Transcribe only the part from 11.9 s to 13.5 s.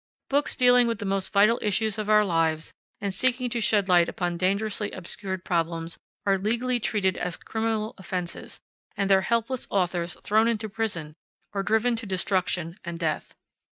to destruction and death.